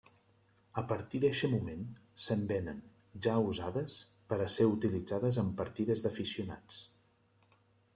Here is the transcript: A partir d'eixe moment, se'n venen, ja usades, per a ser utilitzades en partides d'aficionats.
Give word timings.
A 0.81 0.83
partir 0.91 1.21
d'eixe 1.25 1.49
moment, 1.51 1.83
se'n 2.25 2.41
venen, 2.53 2.81
ja 3.27 3.37
usades, 3.53 4.01
per 4.33 4.43
a 4.47 4.51
ser 4.59 4.69
utilitzades 4.75 5.43
en 5.47 5.57
partides 5.65 6.09
d'aficionats. 6.09 6.87